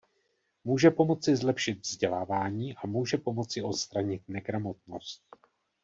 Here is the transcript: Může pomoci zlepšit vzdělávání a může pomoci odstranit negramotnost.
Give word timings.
Může 0.63 0.91
pomoci 0.91 1.35
zlepšit 1.35 1.79
vzdělávání 1.83 2.75
a 2.75 2.87
může 2.87 3.17
pomoci 3.17 3.61
odstranit 3.61 4.21
negramotnost. 4.27 5.23